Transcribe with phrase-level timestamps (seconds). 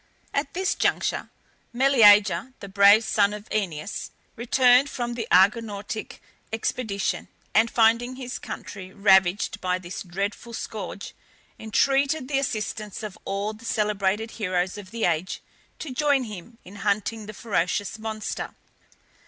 [0.33, 1.29] At this juncture,
[1.71, 6.19] Meleager, the brave son of Oeneus, returned from the Argonautic
[6.51, 11.13] expedition, and finding his country ravaged by this dreadful scourge,
[11.59, 15.39] entreated the assistance of all the celebrated heroes of the age
[15.77, 18.55] to join him in hunting the ferocious monster.